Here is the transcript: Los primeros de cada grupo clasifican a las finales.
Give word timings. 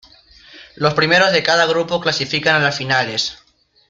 Los 0.73 0.95
primeros 0.95 1.31
de 1.31 1.43
cada 1.43 1.67
grupo 1.67 1.99
clasifican 2.01 2.55
a 2.55 2.59
las 2.59 2.75
finales. 2.75 3.37